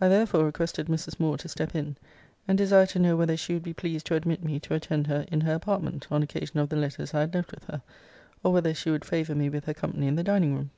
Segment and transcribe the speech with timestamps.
[0.00, 1.20] I therefore requested Mrs.
[1.20, 1.94] Moore to step in,
[2.48, 5.24] and desire to know whether she would be pleased to admit me to attend her
[5.30, 7.80] in her apartment, on occasion of the letters I had left with her;
[8.42, 10.70] or whether she would favour me with her company in the dining room?